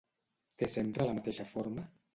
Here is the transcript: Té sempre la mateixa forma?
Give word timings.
Té 0.61 0.69
sempre 0.77 1.09
la 1.11 1.15
mateixa 1.21 1.49
forma? 1.55 1.91